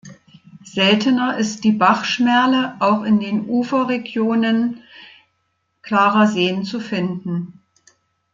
Seltener 0.63 1.37
ist 1.37 1.63
die 1.63 1.73
Bachschmerle 1.73 2.73
auch 2.79 3.03
in 3.03 3.19
den 3.19 3.47
Uferregionen 3.47 4.81
klarer 5.83 6.25
Seen 6.25 6.63
zu 6.63 6.79
finden. 6.79 7.61